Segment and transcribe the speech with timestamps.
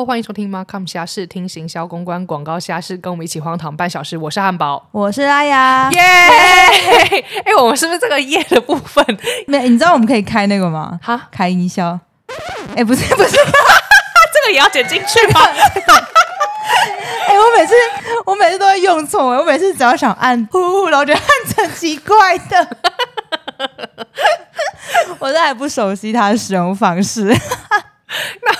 [0.00, 4.16] Hello，欢迎收听 Markham 虾事，听行销公关广告虾事，跟我们一起荒唐半小时。
[4.16, 5.90] 我是汉堡，我是阿雅。
[5.92, 6.00] 耶！
[7.44, 9.04] 哎，我们是不是这个耶的部分？
[9.46, 10.98] 没，你知道我们可以开那个吗？
[11.02, 12.00] 哈，开音效。
[12.74, 15.40] 哎，不是不是， 这个也要剪进去吗？
[17.28, 17.74] 哎，我每次
[18.24, 22.76] 我每次都会用错，我每次只要想按呼呼，然后就按成奇怪的。
[25.18, 27.36] 我都还不熟悉它的使用方式。
[28.42, 28.52] 那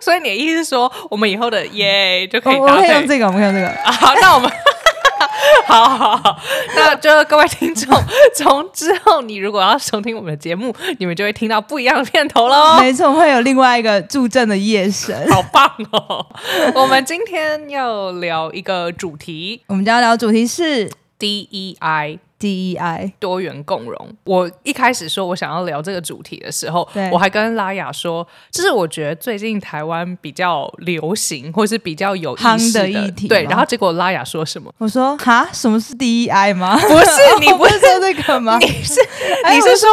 [0.00, 2.56] 所以你的意思是说，我们以后的耶就可以？
[2.56, 3.68] 我们可以用这个，我们可以用这个。
[3.90, 4.50] 好，那我们
[5.66, 6.38] 好好好，
[6.76, 7.92] 那就各位听众，
[8.36, 12.78] 从之后你如果要收听我们的节目，你们就会听到不一样的片头喽。
[12.80, 16.26] 没错，会有另外一个助阵的夜神，好棒哦！
[16.74, 22.18] 我们今天要聊一个主题，我们将要聊主题是 DEI。
[22.38, 24.08] DEI 多元共融。
[24.24, 33.28] 我一开始说我想要聊这个主题的时候，我还跟拉雅说，这是我觉得最近台湾比较流行或是比较有意的议题。
[33.28, 34.72] 对，然后结果拉雅说什么？
[34.78, 36.78] 我说哈，什么是 DEI 吗？
[36.78, 38.58] 不是， 你不是说这个吗？
[38.60, 39.00] 你是
[39.52, 39.88] 你是说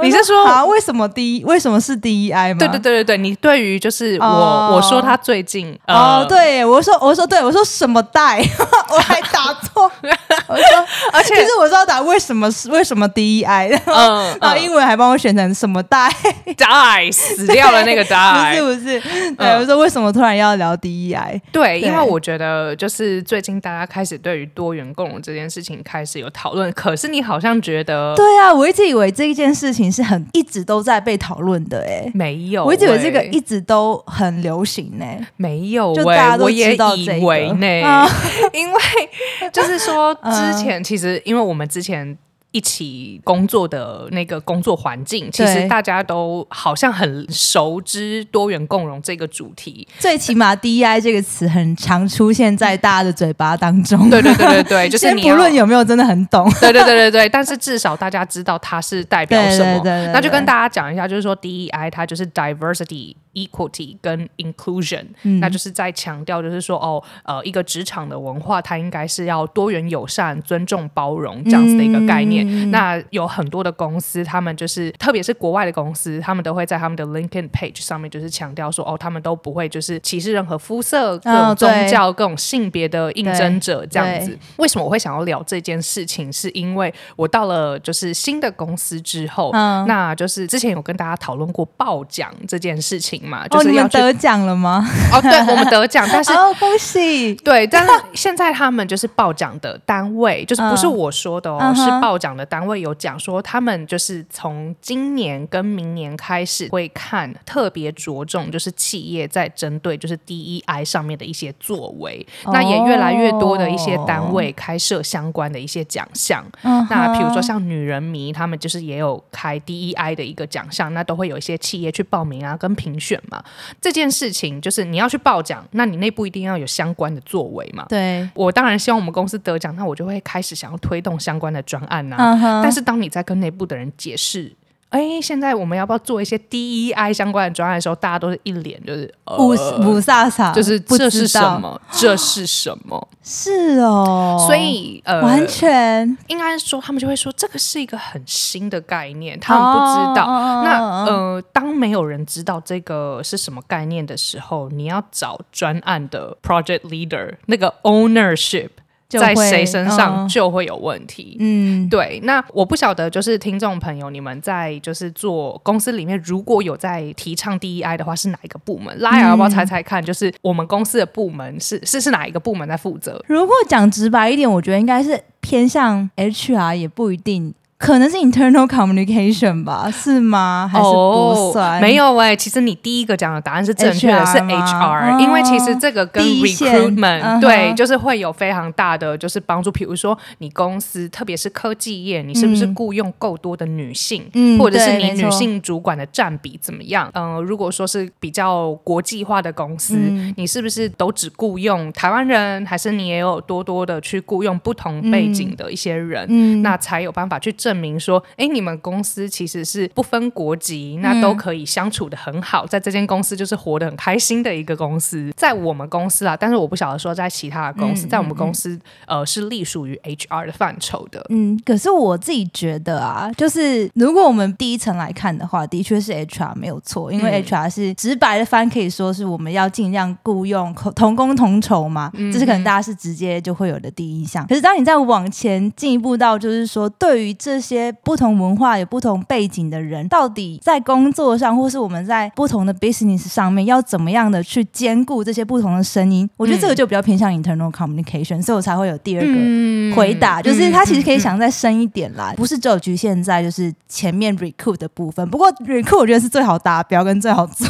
[0.00, 0.64] 你是说啊？
[0.64, 2.58] 为什么 D 为什么是 DEI 吗？
[2.58, 8.42] 对对对对对，你对于就是我我说他最近哦，对我说我说对我说什么代，
[8.90, 9.90] 我还打错，
[10.48, 11.86] 我说而且其实我知道。
[11.86, 13.68] 打为什么是为什么 D E I？
[13.86, 16.10] 嗯，然后英文还帮我选成什么 die
[16.56, 19.30] die 死掉了那个 die 不是不是？
[19.36, 21.40] 对，我说为什么突然要聊 D E I？
[21.52, 37.36] 对，因为我觉得就是最近大家开始对于多元共融这件事情开始有讨论，可是你好像觉得对啊，我一直以为这一件事情是很一直都在被讨论的，哎，没有，我一直以为这个一直都很流行呢，没有，就大家都知道这个。
[37.54, 38.08] 呢，
[38.52, 38.75] 因为
[39.52, 41.66] 就是说之前其实因为我们。
[41.76, 42.16] 之前
[42.52, 49.86] 一起工作的那个工作环境，其实大家都好像很熟知多元共融这个主题。
[49.98, 54.08] 最起码 “DEI” 这个词很常出现在大家的嘴巴当中。
[54.08, 56.50] 对对对对对， 就是不论有没有真的很懂。
[56.62, 59.82] 对对对对对，但是至少大家知道它是代表什么。
[60.14, 63.16] 那就跟大家讲一下，就是说 “DEI” 它就是 diversity。
[63.36, 65.04] Equality 跟 inclusion，
[65.40, 72.70] 那就是在强调，就是说，哦，呃，一个职场的文化，它应该是要多元友善、尊重包容这样子的一个概念。
[72.70, 84.38] 那有很多的公司，他们就是，特别是国外的公司，他们都会在他们的 LinkedIn page 上面，就是强调说，哦，他们都不会就是歧视任何肤色、各种宗教、各种性别的应征者这样子。
[84.56, 86.32] 为什么我会想要聊这件事情？
[86.32, 93.25] 是因为我到了就是新的公司之后，那就是之前有跟大家讨论过报奖这件事情。
[93.26, 94.86] 嘛，就是要得奖了吗？
[95.12, 97.34] 哦，对，我们得奖， 但是哦，恭喜！
[97.36, 116.44] 对，但是现在他们就是报奖的单位，就是不是我说的哦，是报奖的单位有讲说，他们就是从今年跟明年开始会看特别着重，就是企业在针对就是 DEI 上面的一些作为，那也越来越多的一些单位开设相关的一些奖项。
[116.62, 123.15] 那比如说像女人迷，他们就是也有开 DEI 的一个奖项，那都会有一些企业去报名啊，跟评选。
[123.30, 123.42] 嘛，
[123.80, 127.86] 这件事情就是你要去报奖，那你内部一定要有相关的作为嘛。
[127.88, 132.38] 对我当然希望我们公司得奖，那我就会开始想要推动相关的专案呐。
[132.62, 134.52] 但是当你在跟内部的人解释。
[134.90, 141.80] 哎，现在我们要不要做一些 DEI 相关的专案的时候，大家都是一脸就是五五煞煞，就是这是什么？
[141.90, 143.08] 这是什么？
[143.22, 150.26] 是哦，所以呃，完全应该说，他们就会说这个是一个很新的概念，他们不知道。
[150.62, 158.70] 那呃，当没有人知道这个是什么概念的时候，你要找专案的 project leader 那个 ownership。
[159.08, 161.36] 在谁身上就会有问题。
[161.40, 162.20] 嗯，对。
[162.24, 168.98] 那我不晓得，就是听众朋友，你们在就是做公司里面，如果有在提倡 DEI 的话，是哪一个部门？
[169.00, 170.04] 拉雅要不要猜猜看？
[170.04, 173.22] 就是我们公司的部门是是是哪一个部门在负责？
[173.26, 177.54] 如果讲直白一点，我觉得应该是偏向 HR，也不一定。
[177.78, 180.66] 可能是 internal communication 吧，是吗？
[180.72, 181.78] 还是不算？
[181.78, 189.70] 没有哎，其实你第一个讲的答案是正确的，是 HR，因为其实这个跟 recruitment 对，就是会有非常大的就是帮助。
[189.70, 197.10] 比如说你公司，特别是科技业，你是不是雇佣够多的女性，嗯或者是你女性主管的占比怎么样？
[197.12, 199.98] 嗯，如果说是比较国际化的公司，
[200.36, 206.24] 你是不是都只雇佣台湾人，还是你也有多多的去雇佣不同背景的一些人？
[206.30, 207.54] 嗯，那才有办法去。
[207.66, 215.32] 证明说，哎，你们公司其实是不分国籍，那都可以相处的很好，在这间公司就是活得很开心的一个公司。
[215.36, 218.78] 在我们公司啊，但是我不晓得说在其他的公司，在我们公司
[219.08, 221.26] 呃是隶属于 HR 的范畴的。
[221.30, 234.46] 嗯，可是我自己觉得啊，就是如果我们第一层来看的话，的确是 HR 没有错，因为 HR 是直白的翻，可以说是我们要尽量雇佣同工同酬嘛，这是可能大家是直接就会有的第一印象。
[234.46, 246.28] 可是当你再往前进一步到，就是说对于这些不同文化、有不同背景的人，到底在工作上，或是我们在不同的 business 上面，要怎么样的去兼顾这些不同的声音？
[246.36, 255.28] 我觉得这个就比较偏向 internal communication，所以我才会有第二个回答，就是他其实可以想再深一点来，不是只有局限在就是前面 recruit 的部分。
[255.30, 257.66] 不过 recruit 我觉得是最好达标跟最好做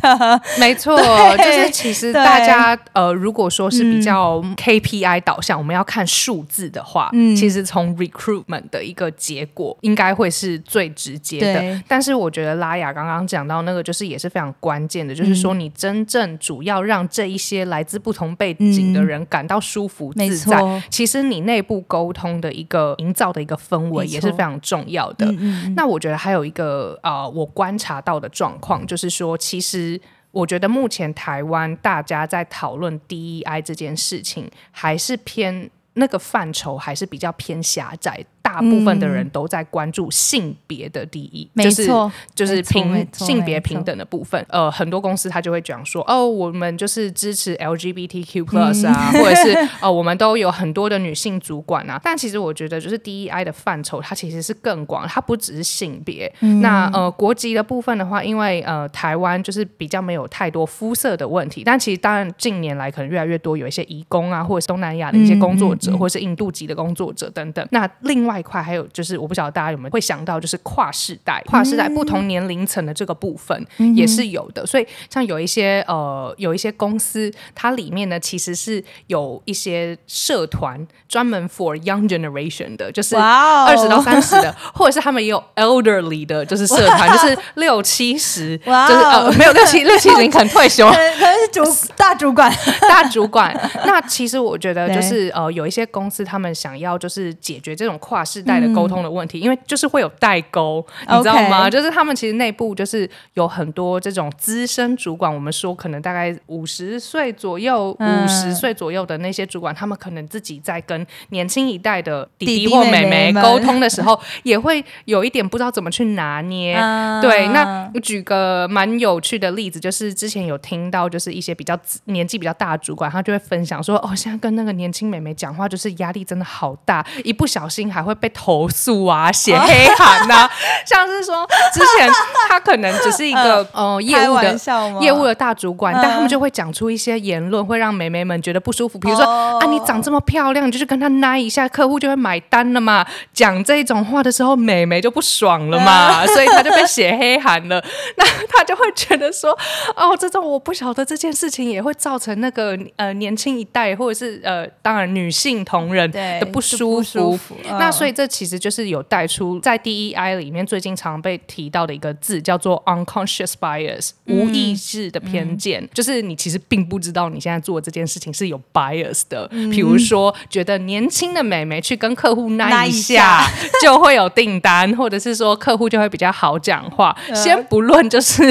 [0.00, 0.96] 的，没错，
[1.36, 11.82] 就是其实大家呃，如果说是比较 KPI 导向，我们要看数字的话，其实从 recruitment 的一个结果应该会是最直接的。
[11.86, 25.30] 但是我觉得拉雅刚刚讲到那个，就是也是非常关键的，就是说你真正主要让这一些来自不同背景的人感到舒服自在，其实你内部沟通的一个营造的一个氛围也是非常重要的。
[25.76, 30.00] 那我觉得还有一个呃，我观察到的状况就是说，其实
[30.30, 38.24] 我觉得目前台湾大家在讨论 DEI 这件事情，还是偏那个范畴还是比较偏狭窄。
[38.42, 44.44] 大部分的人都在关注性别的第一，没错，就是平性别平等的部分。
[44.48, 52.00] 呃，很多公司他就会讲说，哦，我们就是支持 LGBTQ plus 啊， 或者是呃， 我们都有很多的女性主管啊。
[52.02, 56.32] 但其实我觉得，就是 DEI 的范畴，它其实是更广，它不只是性别。
[56.60, 67.64] 那呃，国籍的部分的话，因为呃，台湾就是比较没有太多肤色的问题，但其实当然近年来可能越来越多有一些移工啊，或者是东南亚的一些工作者，或者是印度籍的工作者等等。
[67.70, 68.29] 那另外。
[68.42, 73.66] 块还有就是，我不晓得大家有没有会想到，就是跨世代、跨世代不同年龄层的这个部分
[73.96, 74.66] 也是有的。
[74.66, 91.64] 所以像有一些呃，有一些公司，它里面呢其实是有一些社团专门 for young generation 的，就是二十到三十的，或者是他们也有 elderly 的，就是社团， 就是六七十，就是呃没有六七 六七十可能退休， 可能是主
[91.96, 93.58] 大主管大主管。
[93.86, 98.19] 那其实我觉得就是呃，有一些公司他们想要就是解决这种跨。
[98.24, 101.68] 世代的沟通的问题，因为就是会有代沟，你知道吗？
[101.70, 116.74] 就是他们其实内部就是有很多这种资深主管，我们说可能大概五十岁左右、五十岁左右的那些主管，他们可能自己在跟年轻一代的弟弟或妹妹沟通的时候， 也会有一点不知道怎么去拿捏。
[117.22, 130.48] 对，那举个蛮有趣的例子，就是之前有听到，就是一些比较年纪比较大的主管，他就会分享说：“哦，现在跟那个年轻妹妹讲话，就是压力真的好大，一不小心还会。”被投诉啊，写黑函呐，
[130.86, 132.10] 像是说之前
[132.48, 134.56] 他可能只是一个呃业务的
[135.00, 138.98] 业务的大主管，但他们就会讲出一些言论，会让美眉们觉得不舒服。
[138.98, 143.06] 比如说啊，你长这么漂亮，就是跟他拉一下，客户就会买单了嘛。
[143.32, 147.82] 讲这种话的时候，美眉就不爽了嘛， 所以他就被写黑函了。
[148.16, 149.56] 那他就会觉得说，
[149.96, 157.38] 哦，这种我不晓得这件事情也会造成那个呃年轻一代或者是呃当然女性同仁的不舒服。
[157.78, 158.10] 那所以。
[158.20, 165.88] 这其实就是有带出在 DEI 里面最近常被提到的一个字，叫做 unconscious bias，无意识的偏见。
[165.94, 169.48] 就是你其实并不知道你现在做这件事情是有 bias 的。
[169.70, 173.46] 比如说，觉得年轻的美眉去跟客户拉一下
[173.80, 177.16] 就会有订单，或者是说客户就会比较好讲话。
[177.32, 178.42] 先不论就是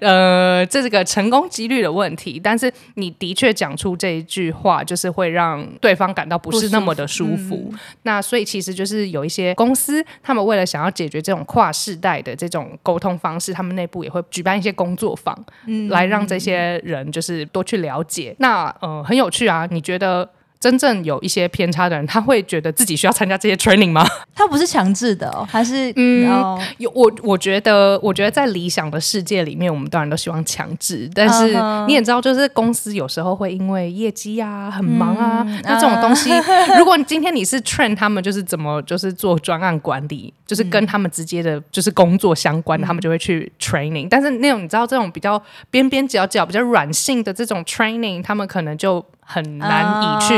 [0.00, 7.72] 呃这个成功几率的问题，但是你的确讲出这一句话，就是会让对方感到不是那么的舒服。
[8.02, 9.10] 那所以其实就是。
[9.10, 18.36] 有一些公司，他们为了想要解决这种跨世代的这种沟通方式，他们内部也会举办一些工作坊，嗯，来让这些人就是多去了解。
[18.38, 20.30] 那呃，很有趣啊，你觉得？
[20.60, 24.06] 真正有一些偏差的人，他会觉得自己需要参加这些 training 吗？
[24.36, 26.28] 他不是强制的，还是嗯，
[26.76, 31.10] 有我我觉得，我觉得在理想的世界里面，我们当然都希望强制。
[31.14, 36.30] 但是你也知道，就是公司有时候会因为业绩啊很忙啊，那这种东西，
[36.78, 44.08] 如果你今天你是 train 他们，就是怎么就是做专案管理，就是跟他们直接的就是工作相关的，他们就会去 training。
[44.10, 49.02] 但是那种你知道，这种比较边边角角、比较软性的这种 training，他们可能就。
[49.30, 50.34] 很难以去，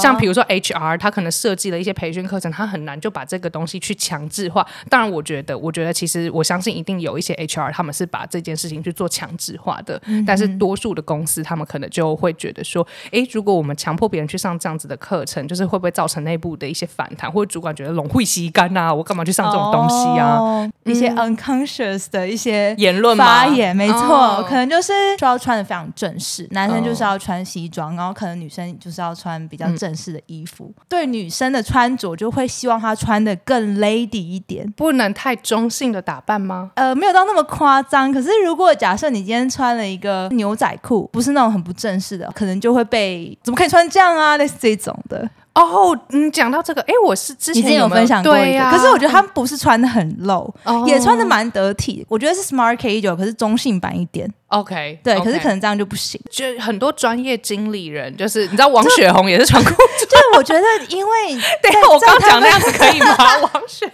[0.00, 4.66] 像比如说 HR，他可能设计了一些培训课程，他很难就把这个东西去强制化。
[4.88, 10.00] 当然，我觉得，我觉得其实我相信一定有一些 HR，他们是把这件事情去做强制化的。
[10.26, 18.92] 但是多数的公司，他们可能就会觉得说，哎，如果我们强迫别人去上这样子的课程，就是会不会造成内部的一些反弹，或者主管觉得龙会吸干啊？
[18.92, 20.68] 我干嘛去上这种东西啊？
[20.84, 30.72] 一些 unconscious 的一些言论发言，没错，可能就是就要穿的非常正式，男生就是要穿西装，然后可能女生就是要穿比较正式的衣服。
[30.88, 36.72] 对女生的穿着，就会希望她穿的更 lady 一点，不能太中性的打扮吗？
[36.74, 38.12] 呃，没有到那么夸张。
[38.12, 44.36] 可是如果假设你今天穿了一个牛仔裤，不是那种很不正式的，可能就会被怎么可以穿这样啊？
[44.36, 45.28] 类似这种的。
[45.52, 50.52] 哦，你讲到这个，哎，我是之前有分享过一个，可是我觉得他们不是穿的很露，
[50.86, 52.06] 也穿的蛮得体。
[52.08, 54.32] 我觉得是 Smart K 九，可是中性版一点。
[54.48, 56.20] OK，对，可是可能这样就不行。
[56.30, 60.06] 就很多专业经理人，就是你知道王雪红也是穿裤子。
[60.06, 63.16] 就是我觉得，因为对 我刚讲那样子可以吗？
[63.52, 63.90] 王雪，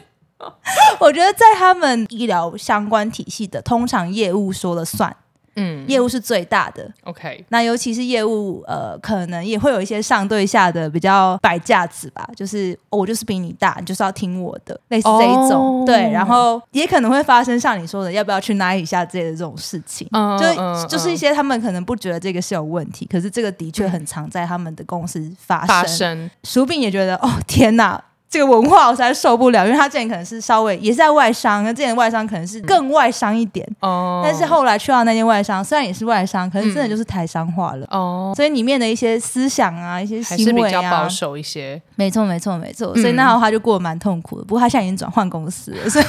[1.01, 5.15] 我觉得在他们医疗相关体系的，通常业务说了算。
[5.57, 6.91] 嗯，业务是最大的。
[7.05, 15.85] OK，那尤其是业务，呃，可能也会有一些上对下的比较摆架子吧，就是我就是比你大，你就是要听我的，类似这一种。
[15.85, 20.09] 对，然后也可能会发生像你说的，要不要去拿一下之类的这种事情。
[20.13, 25.69] 嗯，就就是一些他们可能不觉得这个是有问题，可是这个的确很常在他们的公司发生。
[25.69, 28.03] 发生，薯饼也觉得，哦天哪！
[28.29, 46.05] 这个文化我实在受不了，因为他之前可能是稍微也是在外商，那之前外商可能是更外商一点，哦，但是后来去到那间外商，虽然也是外商，可是真的就是台商化了，哦，所以里面的一些思想啊，一些行为啊，保守一些，没错没错没错，所以那时候他就过得蛮痛苦的，不过他现在已经转换公司了，所以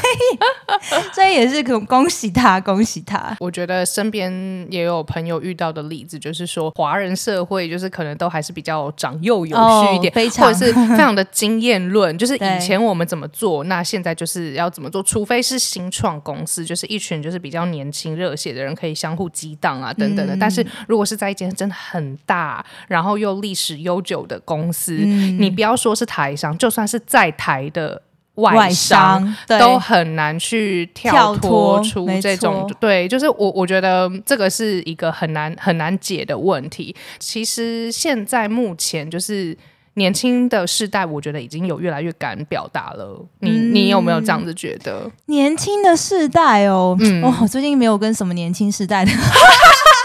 [1.14, 3.36] 所以也是恭恭喜他，恭喜他。
[3.40, 4.32] 我觉得身边
[4.70, 12.16] 也有朋友遇到的例子，就是说华人社会就是可能都还是比较长幼有序一点，非常或者是非常的经验论。
[12.20, 15.02] 就是以前我们怎么做，那现在就是要怎么做。
[15.02, 20.36] 除非是新创公司，就是一群就是比较年轻热血的人可以相互激荡啊等等的。
[20.38, 28.02] 但是如果是在一间真的很大，然后又历史悠久的公司，你不要说是台商，就算是在台的
[28.36, 32.70] 外商，都很难去跳脱出这种。
[32.80, 36.96] 对，就是我我觉得这个是一个很难很难解的问题。
[37.20, 39.56] 其实现在目前就是。
[39.98, 43.20] 年轻的世代，我觉得已经有越来越敢表达了。
[43.40, 45.10] 你你有没有这样子觉得？
[45.26, 49.12] 年轻的世代哦，嗯，我最近没有跟什么年轻世代的。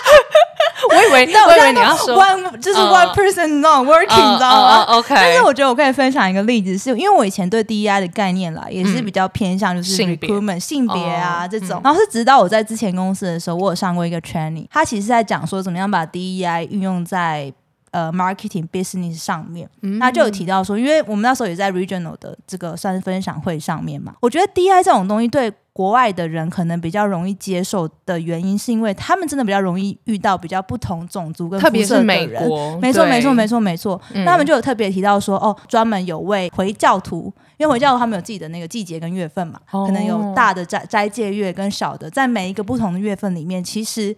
[1.10, 5.14] 我以为，我以为你要说 one 就是 one person not working，你知道吗？OK。
[5.14, 11.80] 但是我觉得我可以分享一个例子，是因为我以前对 DEI 的概念啦，也是比较偏向就是 recruitment 性别啊这种。
[11.82, 17.52] 然后是直到我在之前公司的时候，我有上过一个 training，他其实在讲说怎么样把 DEI 运用在。
[17.92, 24.14] 呃，marketing business 上面，那就有提到说，因为我们那时候也在 regional 的这个算是分享会上面嘛。
[24.20, 32.48] 我觉得 DI 这种东西对国外的人可能比较容易接受的原因，是因为他们真的比较容易遇到比较不同种族跟肤色的人。
[32.80, 34.00] 没错，没错，没错，没错。
[34.14, 44.16] 那他们就有特别提到说，哦，专门有为回教徒，因为回教徒他们有自己的那个季节跟月份嘛，可能有大的斋斋戒月跟小的，在每一个不同的月份里面，其实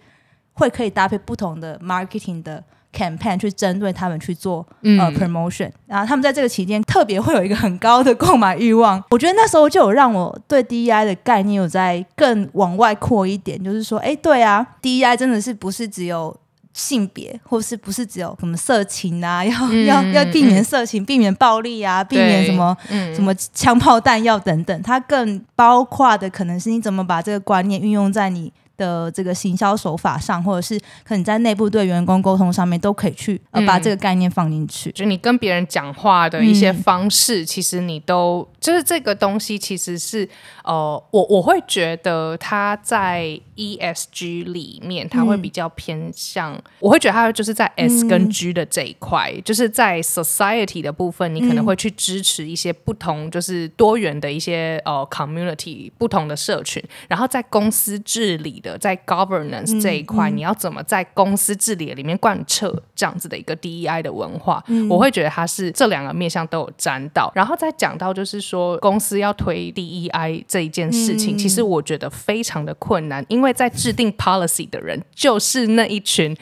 [0.53, 2.63] 会可以搭配不同的 marketing 的。
[2.95, 9.03] Campaign 去针对他们去做呃 promotion，然后他们在这个期间特别会有一个很高的购买欲望。
[9.11, 16.37] 我觉得那时候就有让我对 DEI 的概念有在更往外扩一点，就是说，哎，对啊，DEI 真的是不是只有
[16.73, 19.45] 性别，或是不是只有什么色情啊？
[19.45, 22.77] 要要要避免色情，避免暴力啊，避免什么
[23.15, 28.53] 什么枪炮弹药等等，它更包括的可能是你怎么把这个观念运用在你。
[28.77, 34.91] 的这个行销手法上，或者是可能在内部对员工沟通上面，都可以去呃把这个概念放进去。
[34.93, 40.29] 就你跟别人讲话的一些方式，其实你都就是这个东西，其实是
[40.65, 58.61] 呃，我我会觉得它在 ESG 里面，它会比较偏向，我会觉得它就是在 S 跟 G 的这一块，就是在 Society 的部分，你可能会去支持一些不同，就是多元的一些呃 Community 不同的社群，然后在公司治理。
[58.65, 64.65] 的在 governance 这一块，你要怎么在公司治理里面贯彻这样子的一个 DEI 的文化？
[64.91, 67.31] 我会觉得它是这两个面向都有沾到。
[67.35, 76.35] 然后再讲到就是说，公司要推 DEI 这一件事情，其实我觉得非常的困难，因为在制定 policy 的人就是那一群。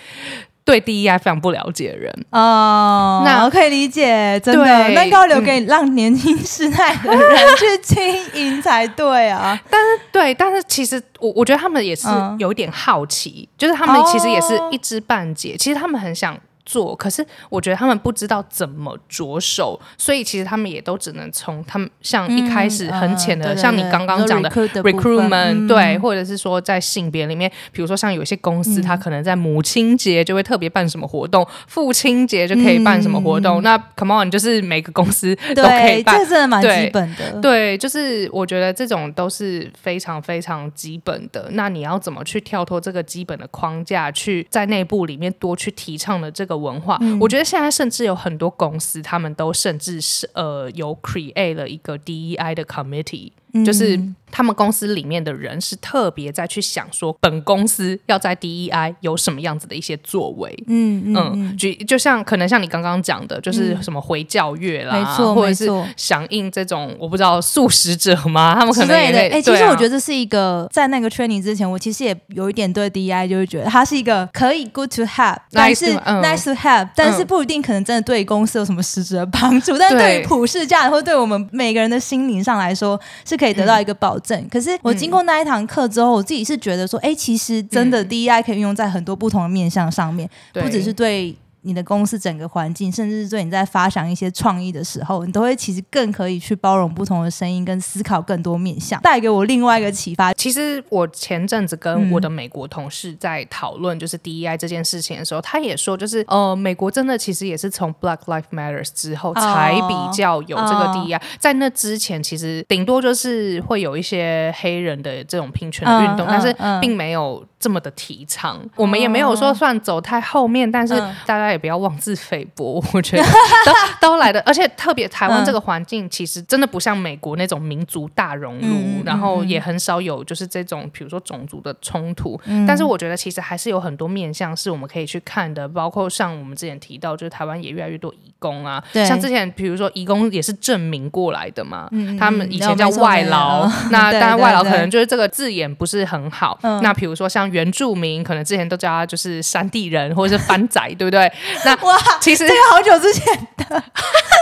[0.64, 9.60] 对 DEI 非常不了解的人哦，那我可以理解，真的，那应该留给让年轻时代的人去经营才对啊。
[9.68, 12.06] 但是，对，但是其实我我觉得他们也是
[12.38, 16.38] 有一点好奇，就是他们其实也是一知半解，其实他们很想。
[16.64, 33.62] 做，可是我觉得他们不知道怎么着手，所以其实他们也都只能从他们像一开始很浅的，像你刚刚讲的 recruitment，对，或者是说在性别里面，比如说像有些公司，它可能在母亲节就会特别办什么活动，父亲节就可以办什么活动。
[33.62, 37.40] 那 come on，就是每个公司都可以办，这真的蛮基本的。
[37.40, 41.48] 对，就是我觉得这种都是非常非常基本的。
[41.52, 46.98] 那你要怎么去跳脱这个基本的框架，去在内部里面多去提倡的这个文化？
[47.20, 53.32] 我觉得现在甚至有很多公司，他们都甚至是呃有 create 了一个 DEI 的 committee，
[53.64, 54.00] 就是。
[54.34, 60.50] 他们公司里面的人是特别在去想说，本公司要在 DEI 有什么样子的一些作为。
[60.68, 68.56] 嗯嗯，就就像可能像你刚刚讲的，就是什么回教月啦，没错，或者是响应这种我不知道素食者吗？
[68.58, 69.28] 他们可能对对。
[69.28, 79.76] 哎，其实我觉得这是一个在那个 training 之前，我其实也有一点对 DEI 就是觉得它是一个可以 good to have，但是 nice to have，但是不一定可能真的对公司有什么实质的帮助。
[79.76, 84.48] 但对于普世价值或对我们每个人的心灵上来说，是可以得到一个保证。
[84.48, 91.34] 可是我经过那一堂课之后，我自己是觉得说，哎，其实真的 DEI 可以运用在很多不同的面向上面，不只是对。
[91.62, 100.32] 你的公司整个环境，甚至是对你在发想一些创意的时候，你都会其实更可以去包容不同的声音，跟思考更多面向，带给我另外一个启发。
[100.32, 118.58] 其实我前阵子跟我的美国同事在讨论就是 DEI 这件事情的时候，他也说，就是呃，美国真的其实也是从 Black Lives Matters 之后才比较有这个 DEI，在那之前其实顶多就是会有一些黑人的这种平权的运动，但是并没有这么的提倡。
[118.74, 121.51] 我们也没有说算走太后面，但是大家。
[121.52, 123.22] 也不要妄自菲薄， 我觉得
[123.64, 123.72] 都
[124.08, 132.40] 都来的，而且特别台湾这个环境，其实真的不像美国那种民族大熔炉，然后也很少有就是这种比如说种族的冲突。
[132.66, 146.58] 但是我觉得其实还是有很多面向是我们可以去看的，包括像我们之前提到，就是台湾也越来越多移工啊，像之前比如说移工也是证明过来的嘛，他们以前叫外劳， 那当然外劳可能就是这个字眼不是很好。
[146.82, 151.30] 那比如说像原住民，可能之前都叫他就是山地人或者是番仔， 对不对？
[151.64, 153.82] 那哇，其实这个好久之前的，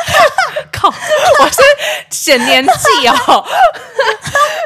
[0.72, 0.88] 靠，
[1.40, 1.62] 我是
[2.10, 3.44] 显年纪哦。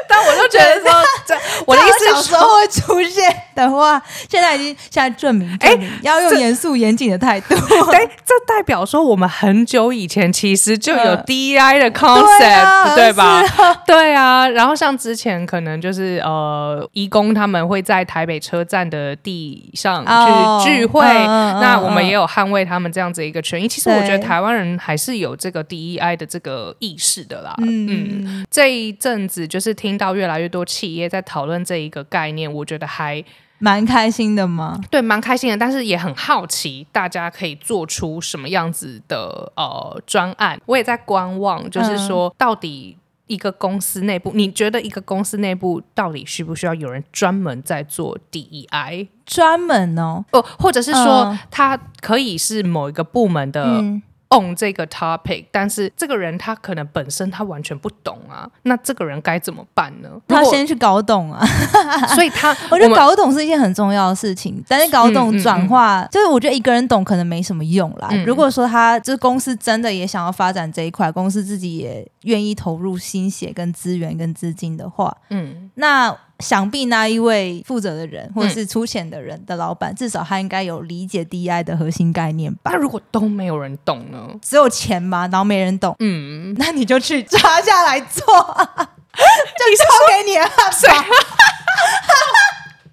[0.07, 0.91] 但我就觉得说，
[1.25, 1.35] 这
[1.65, 7.55] 我的意思，小时候会出现的话，现在已经现在证明，哎，要用严肃严谨的态度。
[7.91, 13.43] 哎， 这代表说我们很久以前其实就有 DEI 的 concept，对吧？
[13.87, 14.47] 对啊。
[14.47, 23.67] 然后像之前可能就是呃，义工他们会在台北车站的地上去聚会，那我们也有捍卫他们这样子一个权益。
[23.67, 27.55] 其实我觉得台湾人还是有这个 DEI 的这个意识的啦。
[27.59, 29.94] 嗯，这一阵子就是听。
[29.97, 33.23] 到越来越多企业在讨论这一个概念，我觉得还
[33.59, 34.79] 蛮开心的吗？
[34.91, 40.59] 对，蛮开心的，但是也很好奇，大家可以做出什么样子的呃专案。
[40.65, 49.07] 我也在观望，就是说，到底一个公司内部，你觉得一个公司内部到底需不需要有人专门在做 DEI？
[49.25, 53.81] 专门哦，哦，或者是说，它可以是某一个部门的。
[54.29, 60.09] 懂这个 topic，但是这个人他可能本身他完全不懂啊，那这个人该怎么办呢？
[60.27, 61.45] 他先去搞懂啊，
[62.15, 68.09] 所以他 我觉得搞懂是一件很重要的事情，但是搞懂转化，就是我觉得一个人懂可能没什么用啦。
[68.25, 76.15] 如果说他就是公司真的也想要发展这一块，公司自己也愿意投入心血跟资源跟资金的话，嗯，那。
[76.39, 82.71] 想必那一位负责的人，或者是出钱的人的老板，至少他应该有理解 DI 的核心概念吧？
[82.71, 84.27] 那如果都没有人懂呢？
[84.41, 85.27] 只有钱吗？
[85.31, 85.95] 然后没人懂？
[85.99, 90.45] 嗯，那你就去抓下来做， 就交给你啊！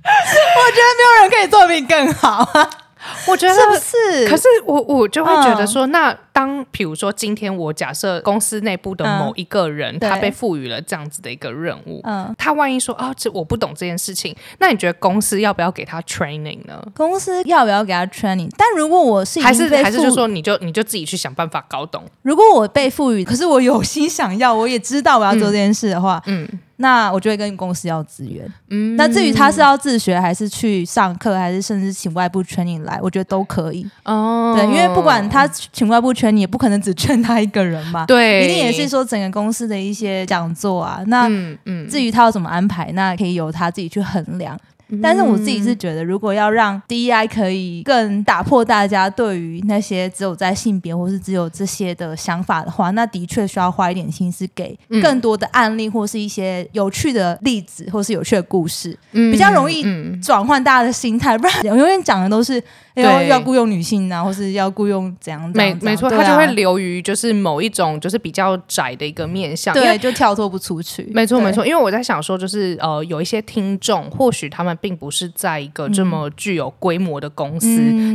[0.04, 2.48] 我觉得没有人可以做比你更好。
[3.26, 4.28] 我觉得是不是？
[4.28, 16.82] 可是我我就会觉得说，那当比如说今天我假设公司内部的某一个人，他被赋予了这样子的一个任务，嗯，他万一说啊，这我不懂这件事情，那你觉得公司要不要给他 training 呢？
[16.94, 18.48] 公司要不要给他 training？
[18.56, 22.02] 但如果我是还是还是就说你就你就自己去想办法搞懂。
[22.22, 26.48] 如果我被赋予，可是我有心想要，我也知道我要做这件事的话，嗯。
[26.76, 28.44] 那我就会跟公司要资源。
[28.70, 33.88] 嗯，那至于他是要自学，还是去上课，还是甚至请外部 training 来，我觉得都可以。
[34.04, 38.06] 哦，对，因为不管他请外部圈你，也不可能只劝他一个人嘛。
[38.06, 41.02] 对，一定也是说整个公司的一些讲座啊。
[41.08, 41.26] 那
[41.64, 44.56] 嗯，至于他要怎么安排，那可以由他自己去衡量。
[45.02, 59.82] 但是我自己是觉得，如果要让 DEI 可以更打破大家对于那些只有在性别或是只有这些的想法的话，那的确需要花一点心思给更多的案例或是一些有趣的例子或是有趣的故事，比较容易
[60.20, 61.38] 转换大家的心态。
[61.38, 62.62] 不然 永远讲的都是。
[62.94, 65.50] 要要雇佣女性啊，或是要雇佣怎样？
[65.54, 71.10] 没没错，他就会流于就是某一种就是比较窄的一个面向，对，就跳脱不出去。
[71.14, 77.68] 没错没错，因为我在想说，就是呃，有一些听众，或许他们并不是在一个这么具有规模的公司，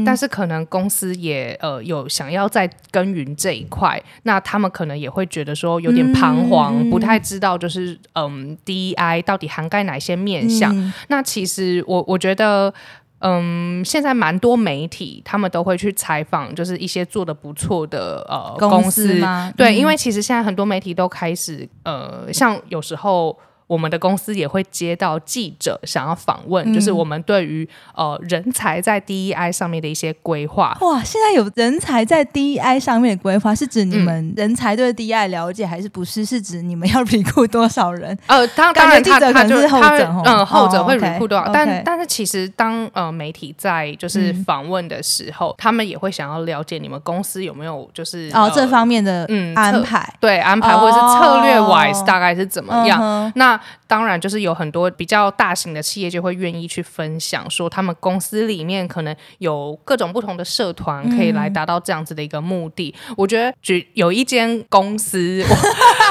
[0.06, 10.94] 但是可能公司也呃有想要在耕耘这一块，那他们可能也会觉得说有点彷徨，不太知道就是嗯，DEI 到底涵盖哪些面向？
[11.08, 12.74] 那其实我我觉得。
[13.20, 19.20] 嗯，现在蛮多媒体，他们都会去采访，就是一些做的不错的呃公司，
[19.56, 23.38] 对，因为其实现在很多媒体都开始呃，像有时候。
[23.68, 30.78] 我们的公司也会接到记者想要访问，就是我们对于呃人才在 DEI 上面的一些规划。
[30.82, 36.28] 哇，现在有人才在 DEI 上面的规划，是指你们人才对 DEI 了解，还是不是？
[36.28, 38.18] 是指你们要 recruit 多少人？
[38.28, 41.50] 呃，当当然，他他就是后者，嗯，后者会 recruit 多少？
[41.54, 53.32] 但但是其实当呃媒体在就是访问的时候，他们也会想要了解你们公司有没有就是哦这方面的嗯安排，对安排或者是策略 wise 大概是怎么样？
[53.36, 53.57] 那
[53.88, 62.94] 当然，就是有很多比较大型的企业就会愿意去分享，说他们公司里面可能有各种不同的社团，可以来达到这样子的一个目的。
[63.16, 65.44] 我觉得举有一间公司，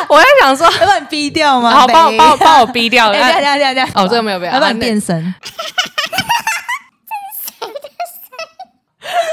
[0.09, 1.71] 我 在想说，要把你逼掉吗？
[1.71, 3.13] 好，把我帮我帮我逼掉。
[3.13, 5.35] 这样这样这样，哦，这个没有没有，要把你变身。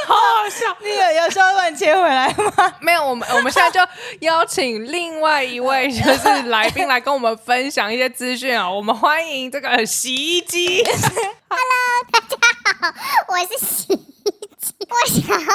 [0.05, 0.77] 好好笑！
[0.81, 2.75] 你 有有需要把你切回来吗？
[2.79, 3.79] 没有，我们我们现在就
[4.19, 8.69] 邀请另外一位 就是来宾来跟我们分享一些资讯啊！
[8.69, 10.83] 我们欢迎这个洗衣机。
[10.83, 12.37] Hello，大家
[12.79, 12.93] 好，
[13.29, 13.95] 我是洗衣
[14.59, 14.75] 机。
[14.89, 15.47] 我想要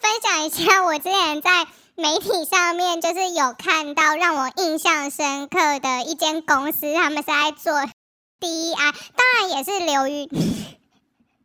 [0.00, 7.72] 分享一下我之前在媒体上面就是有看到让我印象深刻的一间公司，他们是在做
[8.40, 8.74] DEI，
[9.14, 10.42] 当然也是流于这个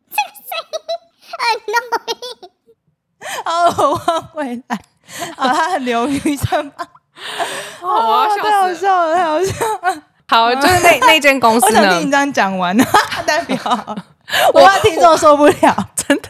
[0.10, 0.80] 声音。
[1.32, 2.49] 很 annoying，
[3.46, 4.78] 哦，我回来，
[5.36, 6.72] 啊，他很流于什么？
[7.82, 10.04] 哦，太好笑了，太好笑了。
[10.28, 11.80] 好，就是那 那间公司呢？
[11.80, 12.76] 我想听你这样讲完，
[13.26, 13.58] 代表
[14.54, 16.30] 我怕听众受不了，真的，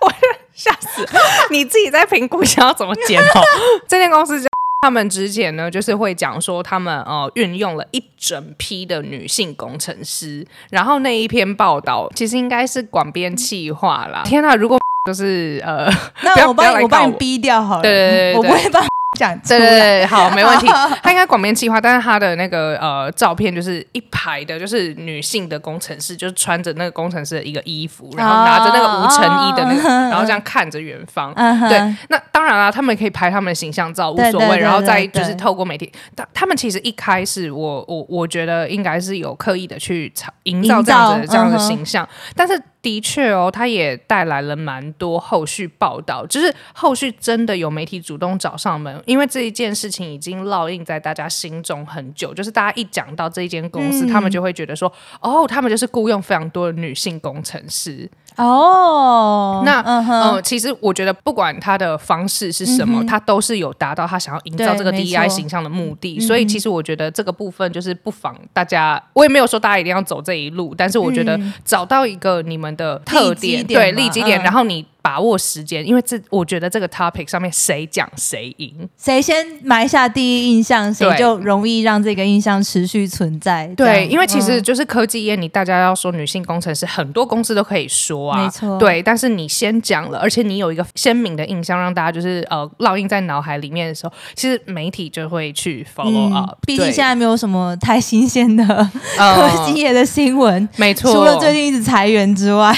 [0.00, 0.12] 我
[0.54, 1.06] 吓死！
[1.50, 3.42] 你自己在评估想要怎么剪哦。
[3.88, 4.48] 这间公司叫。
[4.82, 14.22] 他们之前呢，就是会讲说他们呃运用了一整批的女性工程师，然后那一篇报道其实应该是广编气化啦。
[14.26, 15.88] 天哪，如果就是呃，
[16.22, 18.82] 那我帮我帮你逼掉好了，对对对，我不会帮。
[19.16, 20.66] 讲对对对，好，没问题。
[21.00, 31.32] 他应该广编计划，但是他的那个呃照片就是一排的，就是女性的工程师，就是穿着那个工程师的一个衣服，然后拿着那个无尘衣的那个，然后这样看着远方。
[31.68, 34.58] 对，那当然了，他们可以拍他们的形象照，无所谓。
[34.58, 40.12] 然后再就是透过媒体，他他们其实一开始，我我我觉得应该是有刻意的去
[40.42, 42.60] 营造这样子这样的形象，但是。
[42.84, 52.34] 的确哦，它也带来了蛮多后续报道，就是后续真的有媒体主动找上门，因为这一件事情已经烙印在大家心中很久。
[52.34, 54.92] 就是大家一讲到这一间公司，他们就会觉得说，
[55.22, 58.06] 哦，他们就是雇佣非常多的女性工程师。
[58.36, 66.18] 哦，那嗯，其实我觉得不管他的方式是什么，他都是有达到他想要营造这个 DEI 形象的目的。
[66.20, 74.84] 所以其实我觉得这个部分就是不妨大家，我也没有说大家一定要走这一路，但是我觉得找到一个你们的特点，对立基点，然后你。
[75.04, 83.66] 把握时间，因为这我觉得这个 topic 上面谁讲谁赢，谁先埋下第一印象，谁就容易让这个印象持续存在。
[83.76, 88.78] 对，因为其实就是科技业，你大家要说女性工程师，很多公司都可以说啊，没错。
[88.78, 96.56] 对，但是你先讲了，而且你有一个鲜明的印象，让大家就是呃烙印在脑海里面的时候，其实媒体就会去 follow up。
[96.66, 98.64] 毕竟现在没有什么太新鲜的
[99.18, 101.12] 科技业的新闻，没错。
[101.12, 102.74] 除了最近一直裁员之外，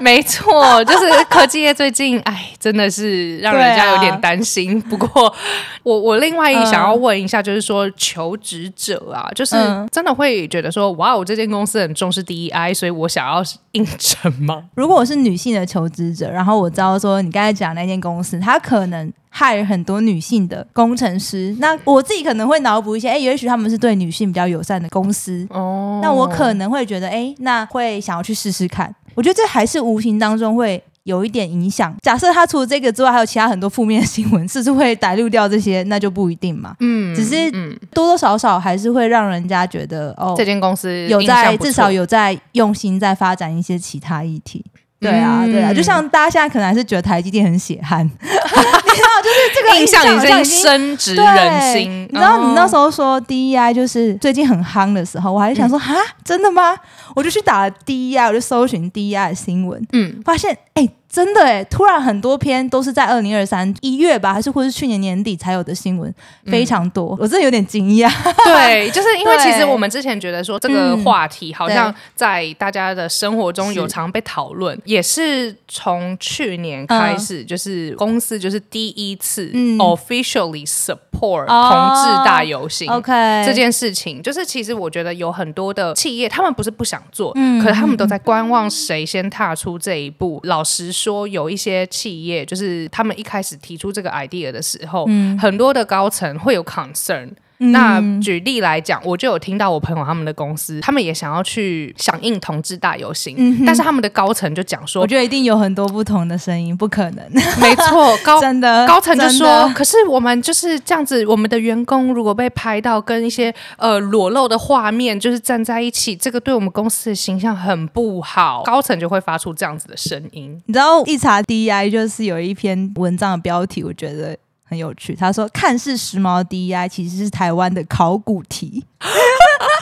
[0.00, 0.82] 没错。
[0.86, 4.80] 就是科技业最近，哎，真的是让人家有点担心。
[4.82, 5.34] 不过，
[5.82, 9.56] 我我另外一想要问一下，就是说求职者啊，就是
[9.90, 14.64] 真的会觉得说，哇，我这间公司很重视 DEI，所以我想要应征吗？
[14.74, 28.94] 如果我是女性的求职者，然后我知道说你刚才讲那间公司，它可能害很多女性的工程师，那我自己可能会脑补一些，哎，也许他们是对女性比较友善的公司哦，那我可能会觉得，哎，那会想要去试试看。
[29.16, 31.96] 我觉得这还是无形当中会有一点影响。
[32.02, 35.82] 假设他除了这个之外，还有其他很多负面的新闻，是不是会 带入掉这些？
[35.84, 36.76] 那就不一定嘛。
[36.80, 37.50] 嗯，只是
[37.92, 44.64] 多多少少还是会让人家觉得哦，这间公司有在至少有在用心在发展一些其他议题。
[44.98, 52.08] 对啊，对啊，就像大家现在可能还是觉得台积电很血汗， 你知道，就是这个印象已经深植人心。
[52.10, 56.74] 你知道，你那时候说 DEI 就是最近很夯的时候，我还是想说，哈，真的吗？
[57.14, 60.88] 我就去打 DEI，我就搜寻 DEI 的新闻，嗯，发现，哎。
[61.16, 68.12] 真的哎，突然很多篇都是在二零二三一月吧，还是或是去年年底才有的新闻，非常多，我真的有点惊讶。
[68.44, 79.46] 对， 就是因为其实我们之前觉得说这个话题好像在大家的生活中有常被讨论，也是从去年开始，就是公司就是第一次
[79.78, 82.90] officially support 同志大游行。
[82.90, 83.10] OK，
[83.46, 90.38] 这件事情就是其实我觉得有很多的企业，他们不是不想做，嗯，可是他们都在观望谁先踏出这一步。
[90.42, 91.05] 老实说。
[91.10, 95.06] 说有一些企业，就是他们一开始提出这个 idea 的时候，
[95.38, 97.30] 很多的高层会有 concern。
[97.58, 107.24] 那举例来讲，我就有听到我朋友他们的公司，他们也想要去响应同志大游行，但是他们的高层就讲说，我觉得一定有很多不同的声音，不可能。
[107.60, 120.60] 没错，高 真的高层就说，可是我们就是这样子，我们的员工如果被拍到跟一些呃裸露的画面，就是站在一起，这个对我们公司的形象很不好，高层就会发出这样子的声音。
[120.66, 124.36] 你知道一查 DI 就是有一篇文章的标题，我觉得。
[124.68, 128.84] 很有趣，他说看似时髦的 DI，其实是台湾的考古题，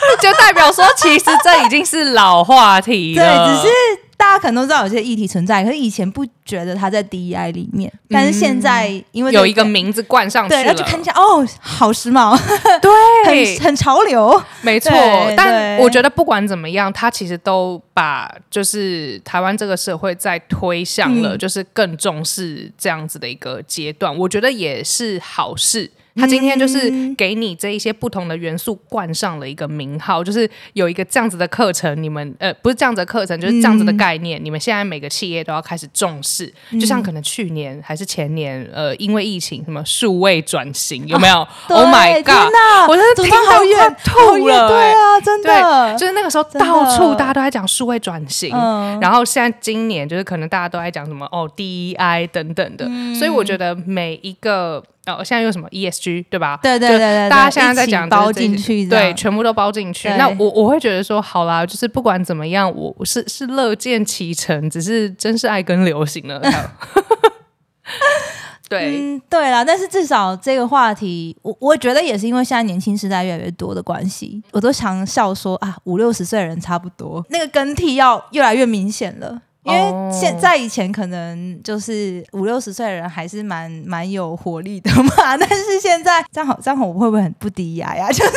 [0.20, 3.22] 就代表说其实这已经是老话题了。
[3.22, 3.68] 对，只是。
[4.16, 12.38] 大家可能都知道有些议题存在，可是以前不觉得它在 DEI 里面，但是现在因为有一个名字冠上去了，就看一下哦，好时髦，
[12.80, 14.92] 对， 很很潮流，没错。
[15.36, 25.90] 但我觉得不管怎么样，它其实都把就是台湾这个社会在推向了就是更重视这样子的一个阶段，我觉得也是好事。
[26.16, 36.52] 他今天就是给你这一些不同的元素冠上了一个名号，就是有一个这样子的课程，你们呃不是这样子的课程，就是这样子的概念，你们现在每个企业都要开始重视。
[36.72, 41.36] 就像可能去年还是前年，呃，因为疫情什么数位转型有没有
[41.68, 42.88] ？Oh my god！
[42.88, 48.50] 我真的听到快吐了，对啊，真的，就是那个时候到处大家都在讲数位转型，
[49.00, 54.82] 然后现在今年就是可能大家都在讲什么哦 DEI 等等的，所以我觉得每一个。
[55.06, 56.58] 哦，现在用什么 ESG 对吧？
[56.62, 60.08] 对对对对，大家现在在讲包进去，对，全部都包进去。
[60.10, 66.40] 那我我会觉得说，好啦，就是不管怎么样，我是是乐见其成，只是真是爱跟流行了。
[68.66, 79.42] 对，嗯，对啦，但是至少这个话题，我我觉得也是因为现在年轻时代越来越多的关系，我都常笑说啊，五六十岁的人差不多，那个更替要越来越明显了。
[79.64, 88.08] 因为现在以前可能就是五六十岁的人还是蛮蛮有活力的嘛， 但是现在张好张好会不会很不低呀呀？
[88.12, 88.32] 就是。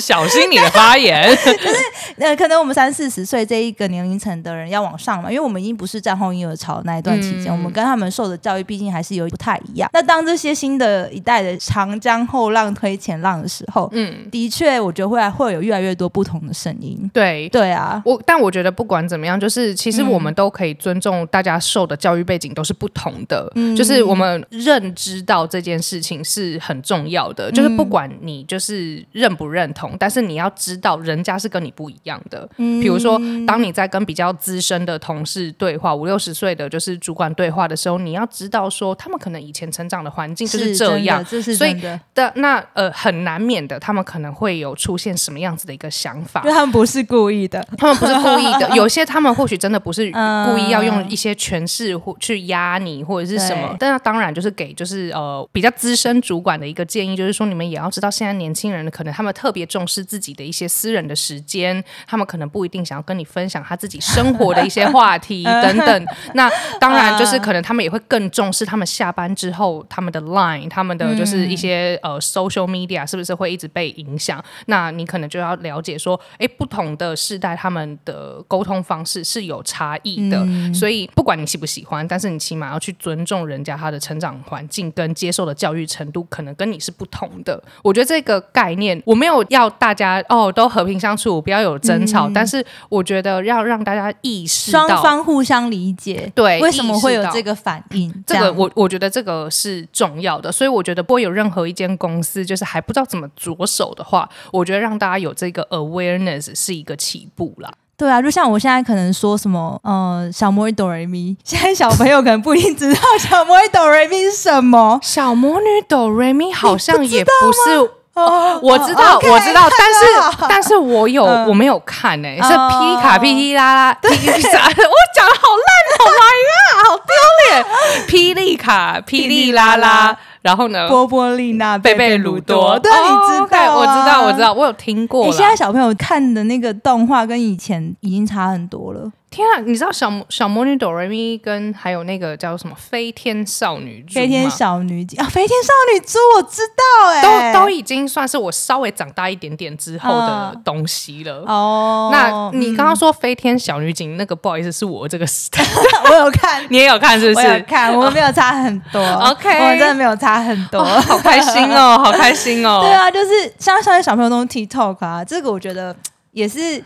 [0.00, 1.76] 小心你的发言， 就是
[2.18, 9.88] 呃，可能我们三四十岁这一个年龄层的人要往上嘛，因为我们已经不是战后婴儿潮那一段期间，我们跟他们受的教育毕竟还是有不太一样。
[9.92, 17.10] 那当这些新的一代的长江后浪推前浪的时候，嗯，的确，我觉得会会有越来越多不同的声音。
[17.12, 29.96] 对对啊，我但我觉得不管怎么样，就是其实我们都可以尊重大家受的教育背景都是不同的，就是我们认知到这件事情是很重要的，就是不管你就是认不认同。
[29.98, 32.48] 但是你要知道，人家是跟你不一样的。
[32.58, 41.74] 嗯，比如说，当你在跟比较资深的同事对话，五六十岁的就是主管对话的时候，你要知道说，他们可能以前成长的环境就是这样，所以
[42.14, 46.42] 的那呃很难免的，他们可能会有出现什么样子的一个想法。
[46.44, 48.68] 因为他们不是故意的，他们不是故意的。
[48.76, 53.74] 有些他们或许真的不是故意要用一些诠释或去压你或者是什么。
[53.78, 66.06] 但那当然就是给就是呃比较资深主管的一个建议，就是说你们也要知道，现在年轻人可能他们特别重视自己的一些私人的时间，他们可能不一定想要跟你分享他自己生活的一些话题 等等。
[66.34, 74.42] 那当然 就是可能他们也会更重视他们下班之后他们的 line，他们的就是一些呃 social media 是不是会一直被影响？
[74.66, 80.46] 那你可能就要了解说，哎，不同的世代他们的沟通方式是有差异的。
[80.72, 87.62] 所以不管你喜不喜欢，但是你起码要去尊重人家他的成长环境跟接受的教育程度，可能跟你是不同的。
[87.82, 89.98] 我觉得这个概念我没有要大。
[89.98, 92.30] 家哦，都和平相处，不要有争吵。
[92.34, 98.12] 但是我觉得要让大家意识到双方互相理解，对，为什么会有这个反应？
[98.26, 100.52] 这个我我觉得这个是重要的。
[100.52, 107.72] 所以我觉得不会有任何一间公司就是还不知道怎么着手的话，我觉得让大家有这个 awareness 是一个起步啦。
[107.96, 115.00] 对啊，就像我现在可能说什么，呃，小魔女哆瑞咪，现在小朋友可能不一定知道小魔女哆瑞咪是什么。
[115.02, 117.97] 小魔女哆瑞咪好像也不是。
[118.18, 127.14] 哦，我知道，我知道，但是但是我有我没有看呢，是霹雳卡霹雳啦啦， 我讲的好烂，好来呀，好丢
[127.50, 127.64] 脸，
[128.08, 130.16] 霹雳卡霹雳啦啦。
[130.40, 130.88] 然后呢？
[130.88, 135.26] 波波丽娜、贝贝鲁多，对，你知道，我知道，我知道，我有听过。
[135.26, 139.10] 你现在小朋友看的那个动画跟以前已经差很多了。
[139.30, 139.60] 天啊！
[139.60, 151.44] 你知道小小魔女哆瑞咪跟还有那个叫什么飞天少女猪飞天小女啊，飞天少女猪我知道哎，都都已经算是我稍微长大一点点之后的东西了。
[151.46, 155.62] 哦，那你刚刚说飞天小女警那个，不好意思，是我这个时代，
[156.10, 157.60] 我有看，你也有看是不是？
[157.62, 159.02] 看，我们没有差很多。
[159.30, 162.80] OK，我们真的没有差很多，好开心哦， 好开心哦。
[162.82, 165.94] 对啊，就是像现在小朋友都 TikTok 啊，这个我觉得
[166.32, 166.82] 也是。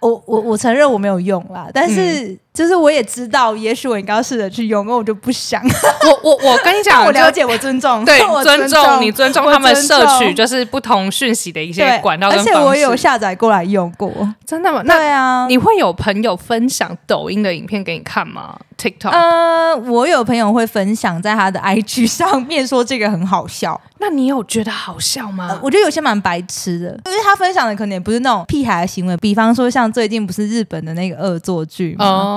[0.00, 5.62] 我我我承认我没有用啦，但是就是我也知道，也许我应该试着去用，那我就不想。
[6.02, 14.10] 我我我跟你讲， 我了解，我尊重，对， 尊重你，尊重他们摄取就是不同讯息的一些管道，而且我有下载过来用过，
[14.46, 14.82] 真的吗？
[14.82, 19.10] 对啊，你会有朋友分享抖音的影片给你看吗？TikTok？
[19.10, 23.78] 呃，我有朋友会分享在他的 IG 上面说这个很好笑。
[23.98, 25.58] 那你有觉得好笑吗？
[25.62, 31.96] 我觉得有些蛮白痴的，因为他分享的可能也不是那种屁孩的行为，比方说像最近不是日本的那个恶作剧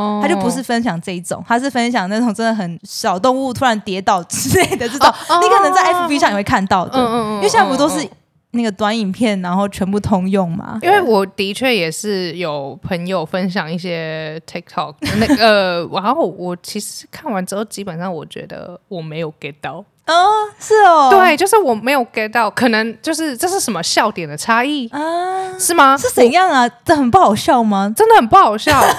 [0.10, 5.08] 嘛，他就不是分享这一种，他是分享那种真的很小动物突然跌倒之类的这种，
[5.42, 6.98] 你可能在 FB 上也会看到的，
[7.36, 8.08] 因为现在不都是
[8.52, 10.80] 那个短影片，然后全部通用嘛。
[10.82, 19.86] 因为我的确也是有朋友分享一些 TikTok 那个， 然后我其实看完之后，基本上我觉得我没有 get 到。
[20.10, 25.58] 哦，是哦，对，就是我没有 get 到，可能就是这是什么笑点的差异啊？
[25.60, 25.96] 是吗？
[25.98, 26.68] 是怎样啊？
[26.84, 27.94] 这很不好笑吗？
[27.96, 28.84] 真的很不好笑。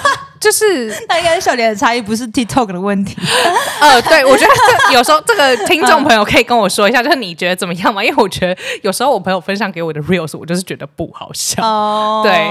[0.41, 3.15] 就是那应该是笑点的差异，不是 TikTok 的问题。
[3.79, 4.51] 呃，对，我觉得
[4.87, 8.03] 这有时候这个听众朋友可以跟我说一下， 就是你觉得怎么样嘛？
[8.03, 11.61] 因为我觉得有时候我朋友分享给我的 reels，我就是觉得不好笑。
[11.63, 12.49] 哦，对，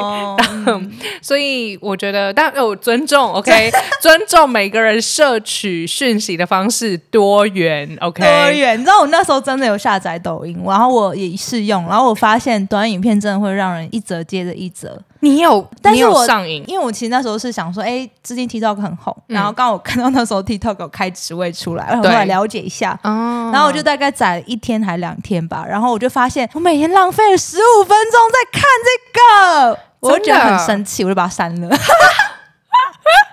[1.20, 15.00] 所以我觉得，但我尊重，OK，尊重每个人摄取讯息的方式多元，OK，你知道我那时候真的有下载抖音，然后我也试用，然后我发现短影片真的会让人一折接着一折。
[15.22, 23.50] 你有，但是我上瘾，因为我其实那时候是想说，哎，最近 TikTok 很红，然后刚好看到那时候 TikTok 开职位出来，我来了解一下，哦。
[23.52, 31.76] 然后我就大概载一天还两天吧，然后我就发现我每天浪费了十五分钟在看这个，我就觉得很生气，我就把它删了。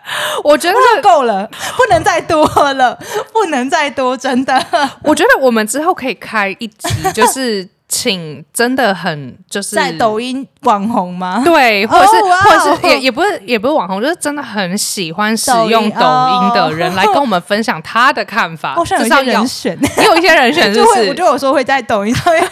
[0.44, 2.98] 我觉得够了，不能再多了，
[3.34, 4.64] 不能再多，真的。
[5.04, 7.68] 我觉得我们之后可以开一集，就是。
[7.90, 11.42] 请真的很就是在抖音网红吗？
[11.46, 18.76] 对，或者是或者是也也不是也不是网红，就是真的很喜欢使用抖音的人来跟我们分享他的看法。
[18.84, 22.44] 至少有人选， 你有一些人选，就会我就有说会在抖音上面，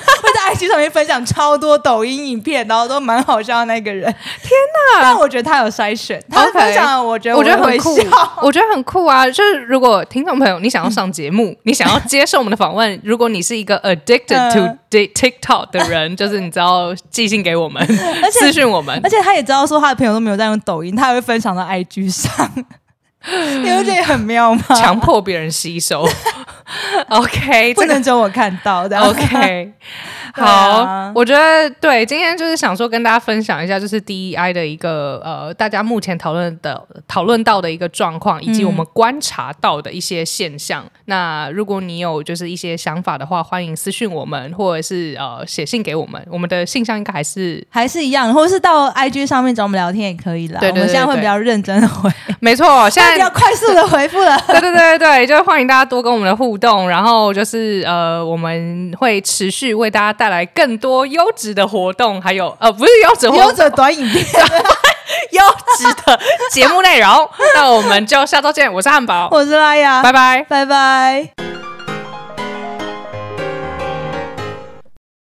[0.53, 4.03] IG 上面分享超多抖音影片，然后都蛮好笑的那个人。
[4.41, 4.51] 天
[4.95, 5.01] 哪！
[5.01, 7.97] 但我觉得他有筛选，他分享我觉得我觉得很酷，
[8.41, 9.25] 我觉得很酷啊！
[9.27, 17.85] 就是如果听众朋友你想要上节目， 你想要接受我们的访问，如果你是一个 addicted to TikTok 的人， 就是你知道寄信给我们，
[18.31, 22.51] 私信我们，而且他也知道说他的朋友都没有在用抖音，他还会分享到 IG 上，
[23.63, 24.61] 你不觉得很妙吗？
[24.75, 26.07] 强迫别人吸收，
[27.09, 29.73] OK，不能只有我看到的，OK。
[30.37, 40.83] 好，我觉得对，今天就是想说跟大家分享一下，就是 DEI 的一个呃，大家目前讨论的讨论到的一个状况，以及我们观察到的一些现象。
[41.05, 46.21] 那如果你有就是一些想法的话，欢迎私讯我们，或者是呃写信给我们。
[46.29, 50.59] 我们的信箱应该还是还是一样，或者是到 IG 上面找我们聊天也可以啦。
[50.59, 52.11] 对对对，我们现在会比较认真的回，
[52.41, 54.37] 没错，现在比较快速的回复了。
[54.47, 60.25] 对对对对对，就欢迎大家多跟我们的互动，然后就是呃，我们会持续为大家带。
[60.25, 64.25] 带来更多优质的活动，还有呃，不是优质，优质短影片，
[65.29, 65.43] 优
[65.77, 67.29] 质的节目内容。
[67.53, 71.44] 那我们就下周见，我是汉堡，我是拉雅，拜拜，拜拜。